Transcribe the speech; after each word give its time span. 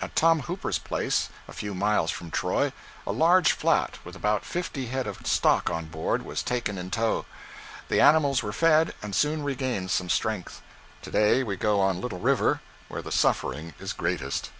At 0.00 0.16
Tom 0.16 0.40
Hooper's 0.40 0.80
place, 0.80 1.28
a 1.46 1.52
few 1.52 1.72
miles 1.72 2.10
from 2.10 2.32
Troy, 2.32 2.72
a 3.06 3.12
large 3.12 3.52
flat, 3.52 3.96
with 4.04 4.16
about 4.16 4.44
fifty 4.44 4.86
head 4.86 5.06
of 5.06 5.24
stock 5.24 5.70
on 5.70 5.84
board, 5.84 6.22
was 6.22 6.42
taken 6.42 6.76
in 6.76 6.90
tow. 6.90 7.26
The 7.86 8.00
animals 8.00 8.42
were 8.42 8.50
fed, 8.52 8.92
and 9.02 9.14
soon 9.14 9.44
regained 9.44 9.92
some 9.92 10.08
strength. 10.08 10.62
To 11.02 11.12
day 11.12 11.44
we 11.44 11.54
go 11.54 11.78
on 11.80 12.00
Little 12.00 12.18
River, 12.18 12.60
where 12.88 13.02
the 13.02 13.12
suffering 13.12 13.72
is 13.78 13.92
greatest. 13.92 14.50